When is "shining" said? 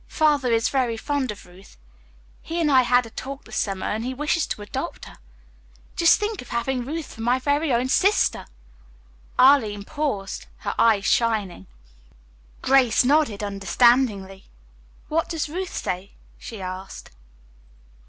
11.05-11.67